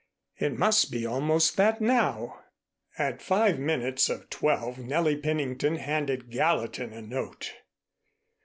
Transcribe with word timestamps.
It 0.39 0.57
must 0.57 0.91
be 0.91 1.05
almost 1.05 1.57
that 1.57 1.79
now. 1.79 2.41
At 2.97 3.21
five 3.21 3.59
minutes 3.59 4.09
of 4.09 4.31
twelve 4.31 4.79
Nellie 4.79 5.17
Pennington 5.17 5.75
handed 5.75 6.31
Gallatin 6.31 6.91
a 6.91 7.03
note. 7.03 7.53